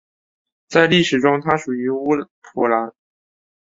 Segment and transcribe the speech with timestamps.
[0.67, 2.05] 在历史上它属于乌
[2.41, 2.91] 普兰。